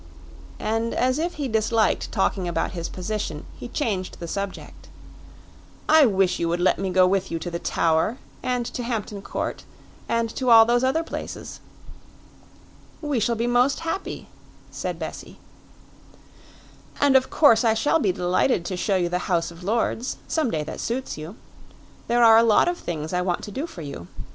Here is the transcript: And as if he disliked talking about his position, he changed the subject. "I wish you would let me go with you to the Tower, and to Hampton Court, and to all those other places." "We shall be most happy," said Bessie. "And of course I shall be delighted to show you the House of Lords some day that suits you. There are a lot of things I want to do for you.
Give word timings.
And 0.59 0.95
as 0.95 1.19
if 1.19 1.35
he 1.35 1.47
disliked 1.47 2.11
talking 2.11 2.47
about 2.47 2.71
his 2.71 2.89
position, 2.89 3.45
he 3.59 3.67
changed 3.67 4.19
the 4.19 4.27
subject. 4.27 4.89
"I 5.87 6.07
wish 6.07 6.39
you 6.39 6.49
would 6.49 6.59
let 6.59 6.79
me 6.79 6.89
go 6.89 7.05
with 7.05 7.29
you 7.29 7.37
to 7.37 7.51
the 7.51 7.59
Tower, 7.59 8.17
and 8.41 8.65
to 8.65 8.81
Hampton 8.81 9.21
Court, 9.21 9.63
and 10.09 10.27
to 10.37 10.49
all 10.49 10.65
those 10.65 10.83
other 10.83 11.03
places." 11.03 11.59
"We 12.99 13.19
shall 13.19 13.35
be 13.35 13.45
most 13.45 13.81
happy," 13.81 14.27
said 14.71 14.97
Bessie. 14.97 15.37
"And 16.99 17.15
of 17.15 17.29
course 17.29 17.63
I 17.63 17.75
shall 17.75 17.99
be 17.99 18.11
delighted 18.11 18.65
to 18.65 18.75
show 18.77 18.95
you 18.95 19.07
the 19.07 19.29
House 19.29 19.51
of 19.51 19.61
Lords 19.63 20.17
some 20.27 20.49
day 20.49 20.63
that 20.63 20.79
suits 20.79 21.15
you. 21.15 21.35
There 22.07 22.23
are 22.23 22.39
a 22.39 22.43
lot 22.43 22.67
of 22.67 22.79
things 22.79 23.13
I 23.13 23.21
want 23.21 23.43
to 23.43 23.51
do 23.51 23.67
for 23.67 23.83
you. 23.83 24.07